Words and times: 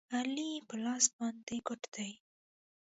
علي 0.17 0.51
په 0.67 0.75
لاس 0.83 1.05
باندې 1.17 1.55
ګوډ 1.67 1.81
دی. 1.95 2.11